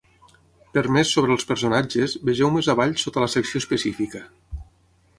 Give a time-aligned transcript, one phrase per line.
[0.77, 4.27] Per més sobre els personatges, vegeu més avall sota la secció específica.